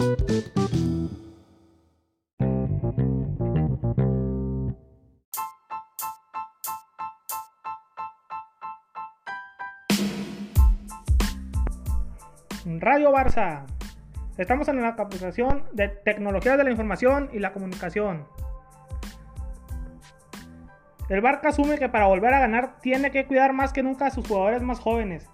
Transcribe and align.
Radio 0.00 0.16
Barça. 13.12 13.66
Estamos 14.38 14.68
en 14.68 14.80
la 14.80 14.96
capacitación 14.96 15.66
de 15.72 15.88
tecnologías 15.88 16.56
de 16.56 16.64
la 16.64 16.70
información 16.70 17.28
y 17.34 17.38
la 17.38 17.52
comunicación. 17.52 18.26
El 21.10 21.20
Barca 21.20 21.50
asume 21.50 21.78
que 21.78 21.90
para 21.90 22.06
volver 22.06 22.32
a 22.32 22.40
ganar 22.40 22.78
tiene 22.80 23.10
que 23.10 23.26
cuidar 23.26 23.52
más 23.52 23.74
que 23.74 23.82
nunca 23.82 24.06
a 24.06 24.10
sus 24.10 24.26
jugadores 24.26 24.62
más 24.62 24.80
jóvenes, 24.80 25.28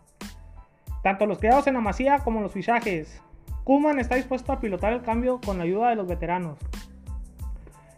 tanto 1.04 1.26
los 1.26 1.38
creados 1.38 1.68
en 1.68 1.74
la 1.74 1.80
masía 1.80 2.18
como 2.18 2.40
los 2.40 2.50
fichajes. 2.50 3.22
Kuman 3.66 3.98
está 3.98 4.14
dispuesto 4.14 4.52
a 4.52 4.60
pilotar 4.60 4.92
el 4.92 5.02
cambio 5.02 5.40
con 5.44 5.58
la 5.58 5.64
ayuda 5.64 5.88
de 5.88 5.96
los 5.96 6.06
veteranos. 6.06 6.56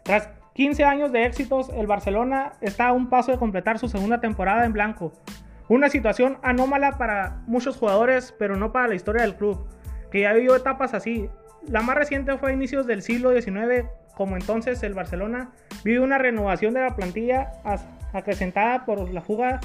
Tras 0.02 0.30
15 0.54 0.82
años 0.82 1.12
de 1.12 1.26
éxitos, 1.26 1.68
el 1.76 1.86
Barcelona 1.86 2.54
está 2.62 2.88
a 2.88 2.92
un 2.92 3.10
paso 3.10 3.32
de 3.32 3.38
completar 3.38 3.78
su 3.78 3.86
segunda 3.86 4.18
temporada 4.18 4.64
en 4.64 4.72
blanco. 4.72 5.12
Una 5.68 5.90
situación 5.90 6.38
anómala 6.42 6.96
para 6.96 7.42
muchos 7.46 7.76
jugadores, 7.76 8.34
pero 8.38 8.56
no 8.56 8.72
para 8.72 8.88
la 8.88 8.94
historia 8.94 9.20
del 9.20 9.36
club, 9.36 9.66
que 10.10 10.22
ya 10.22 10.32
vivió 10.32 10.56
etapas 10.56 10.94
así. 10.94 11.28
La 11.66 11.82
más 11.82 11.96
reciente 11.96 12.38
fue 12.38 12.50
a 12.50 12.54
inicios 12.54 12.86
del 12.86 13.02
siglo 13.02 13.38
XIX 13.38 13.90
como 14.14 14.38
entonces 14.38 14.82
el 14.82 14.94
Barcelona 14.94 15.52
vive 15.84 16.00
una 16.00 16.16
renovación 16.16 16.72
de 16.72 16.80
la 16.80 16.96
plantilla 16.96 17.52
acrecentada 18.14 18.86
por 18.86 19.12
la 19.12 19.20
fuga 19.20 19.60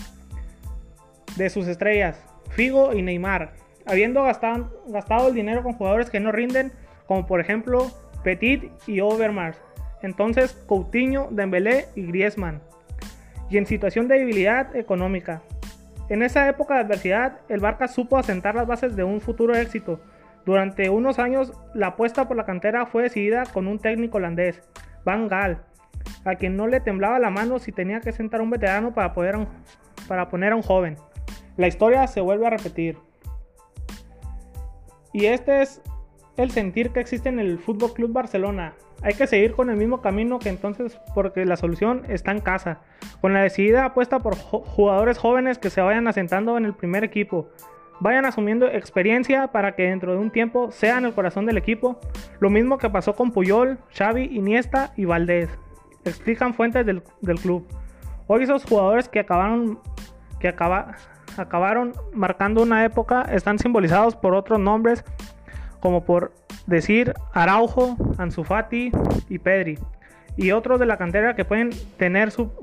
de 1.38 1.50
sus 1.50 1.66
estrellas, 1.66 2.22
Figo 2.50 2.94
y 2.94 3.02
Neymar, 3.02 3.54
habiendo 3.86 4.24
gastado, 4.24 5.28
el 5.28 5.34
dinero 5.34 5.64
con 5.64 5.74
jugadores 5.74 6.10
que 6.10 6.20
no 6.20 6.32
rinden, 6.32 6.72
como 7.08 7.26
por 7.26 7.40
ejemplo 7.40 7.92
Petit 8.24 8.72
y 8.88 9.02
Overmars, 9.02 9.62
entonces 10.02 10.54
Coutinho, 10.68 11.28
Dembélé 11.32 11.88
y 11.96 12.06
Griezmann, 12.06 12.62
y 13.50 13.58
en 13.58 13.66
situación 13.66 14.08
de 14.08 14.20
debilidad 14.20 14.76
económica. 14.76 15.42
En 16.10 16.22
esa 16.22 16.48
época 16.50 16.76
de 16.76 16.82
adversidad, 16.82 17.40
el 17.50 17.60
Barca 17.60 17.88
supo 17.88 18.18
asentar 18.18 18.56
las 18.56 18.68
bases 18.68 18.96
de 18.96 19.04
un 19.04 19.22
futuro 19.22 19.56
éxito, 19.56 20.00
durante 20.46 20.90
unos 20.90 21.20
años, 21.20 21.54
la 21.74 21.88
apuesta 21.88 22.28
por 22.28 22.36
la 22.36 22.46
cantera 22.46 22.86
fue 22.86 23.04
decidida 23.04 23.44
con 23.46 23.68
un 23.68 23.80
técnico 23.80 24.18
holandés, 24.18 24.62
Van 25.06 25.30
Gaal, 25.30 25.64
a 26.26 26.36
quien 26.36 26.58
no 26.58 26.68
le 26.68 26.82
temblaba 26.82 27.18
la 27.18 27.30
mano 27.30 27.60
si 27.60 27.72
tenía 27.72 28.02
que 28.02 28.12
sentar 28.12 28.42
a 28.42 28.44
un 28.44 28.50
veterano 28.50 28.94
para, 28.94 29.14
poder, 29.14 29.38
para 30.08 30.28
poner 30.28 30.52
a 30.52 30.58
un 30.58 30.62
joven. 30.62 30.98
La 31.56 31.68
historia 31.68 32.08
se 32.08 32.20
vuelve 32.20 32.46
a 32.46 32.50
repetir. 32.50 32.98
Y 35.14 35.28
este 35.28 35.62
es 35.62 35.82
el 36.38 36.52
sentir 36.52 36.90
que 36.90 37.00
existe 37.00 37.30
en 37.30 37.40
el 37.40 37.60
Fútbol 37.60 37.94
Club 37.94 38.12
Barcelona. 38.12 38.74
Hay 39.04 39.14
que 39.14 39.28
seguir 39.28 39.54
con 39.54 39.70
el 39.70 39.78
mismo 39.78 40.02
camino 40.02 40.40
que 40.40 40.50
entonces 40.50 41.00
porque 41.14 41.46
la 41.46 41.56
solución 41.56 42.04
está 42.10 42.32
en 42.32 42.40
casa, 42.40 42.82
con 43.22 43.34
la 43.34 43.42
decidida 43.42 43.86
apuesta 43.86 44.20
por 44.20 44.36
jugadores 44.36 45.18
jóvenes 45.18 45.58
que 45.60 45.70
se 45.70 45.82
vayan 45.82 46.08
asentando 46.08 46.58
en 46.58 46.66
el 46.66 46.74
primer 46.74 47.04
equipo, 47.04 47.50
vayan 48.00 48.26
asumiendo 48.26 48.68
experiencia 48.68 49.48
para 49.48 49.76
que 49.76 49.84
dentro 49.84 50.14
de 50.14 50.18
un 50.18 50.32
tiempo 50.32 50.72
sean 50.72 51.06
el 51.06 51.14
corazón 51.14 51.46
del 51.46 51.58
equipo. 51.58 52.00
Lo 52.40 52.50
mismo 52.50 52.78
que 52.78 52.90
pasó 52.90 53.16
con 53.16 53.32
Puyol, 53.32 53.78
Xavi, 53.96 54.24
Iniesta 54.24 54.94
y 54.98 55.06
Valdés. 55.06 55.50
Explican 56.04 56.54
fuentes 56.54 56.86
del, 56.86 57.02
club. 57.42 57.66
Hoy 58.28 58.44
esos 58.44 58.66
jugadores 58.66 59.08
que 59.08 59.20
acabaron, 59.20 59.80
que 60.40 60.50
acabaron 61.38 61.94
marcando 62.14 62.62
una 62.62 62.86
época 62.86 63.24
están 63.32 63.60
simbolizados 63.60 64.16
por 64.16 64.34
otros 64.34 64.60
nombres 64.60 65.04
como 65.84 66.06
por 66.06 66.32
decir 66.66 67.14
Araujo, 67.34 67.98
Ansu 68.18 68.46
Fati 68.46 68.90
y 69.28 69.38
Pedri. 69.38 69.78
Y 70.38 70.52
otros 70.52 70.80
de 70.80 70.86
la 70.86 70.98
cantera 70.98 71.36
que 71.36 71.44
pueden 71.44 71.72
tener 71.98 72.32
su, 72.32 72.54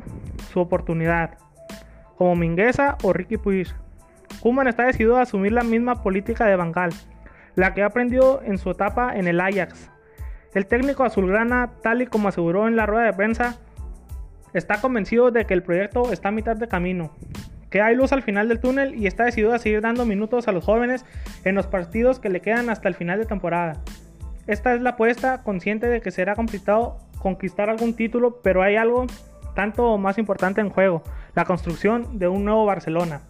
su 0.51 0.59
oportunidad, 0.59 1.37
como 2.17 2.35
Mingueza 2.35 2.97
o 3.03 3.13
Ricky 3.13 3.37
Puig. 3.37 3.69
Kuman 4.41 4.69
está 4.69 4.85
decidido 4.85 5.19
a 5.19 5.23
asumir 5.23 5.53
la 5.53 5.63
misma 5.63 6.03
política 6.03 6.47
de 6.47 6.57
Bangal, 6.57 6.93
la 7.57 7.75
que 7.75 7.83
aprendió 7.83 8.43
en 8.43 8.57
su 8.57 8.71
etapa 8.71 9.15
en 9.15 9.29
el 9.29 9.39
Ajax. 9.39 9.91
El 10.55 10.65
técnico 10.65 11.05
azulgrana, 11.05 11.73
tal 11.83 12.01
y 12.01 12.07
como 12.07 12.29
aseguró 12.29 12.69
en 12.69 12.75
la 12.75 12.87
rueda 12.87 13.05
de 13.05 13.13
prensa, 13.13 13.59
está 14.55 14.81
convencido 14.81 15.31
de 15.31 15.45
que 15.45 15.53
el 15.53 15.63
proyecto 15.63 16.11
está 16.11 16.29
a 16.29 16.33
mitad 16.33 16.57
de 16.57 16.69
camino, 16.69 17.13
que 17.71 17.81
hay 17.81 17.95
luz 17.95 18.13
al 18.13 18.23
final 18.23 18.49
del 18.49 18.61
túnel 18.61 18.95
y 18.97 19.07
está 19.07 19.25
decidido 19.25 19.55
a 19.55 19.59
seguir 19.59 19.81
dando 19.81 20.05
minutos 20.05 20.49
a 20.49 20.53
los 20.53 20.65
jóvenes 20.65 21.05
en 21.45 21.55
los 21.55 21.67
partidos 21.67 22.19
que 22.19 22.29
le 22.29 22.41
quedan 22.41 22.69
hasta 22.69 22.89
el 22.89 22.95
final 22.95 23.19
de 23.19 23.27
temporada. 23.27 23.81
Esta 24.47 24.75
es 24.75 24.81
la 24.81 24.91
apuesta, 24.91 25.43
consciente 25.43 25.87
de 25.87 26.01
que 26.01 26.11
será 26.11 26.35
complicado 26.35 26.99
conquistar 27.21 27.71
algún 27.71 27.95
título, 27.95 28.41
pero 28.43 28.63
hay 28.63 28.77
algo 28.77 29.07
tanto 29.55 29.97
más 29.99 30.19
importante 30.19 30.61
en 30.61 30.71
juego, 30.71 31.03
la 31.35 31.45
construcción 31.45 32.19
de 32.19 32.29
un 32.29 32.45
nuevo 32.45 32.67
Barcelona. 32.67 33.21